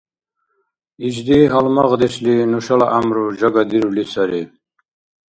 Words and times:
Ишди 1.07 1.39
гьалмагъдешли 1.51 2.35
нушала 2.51 2.87
гӀямру 2.91 3.25
жагадирули 3.39 4.03
сари. 4.13 4.41